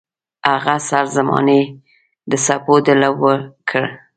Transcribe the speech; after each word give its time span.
هغه 0.49 0.75
سر 0.89 1.05
زمانې 1.15 1.61
د 2.29 2.31
سپو 2.45 2.75
د 2.85 2.87
لوبو 3.01 3.31
کړ. 3.69 3.85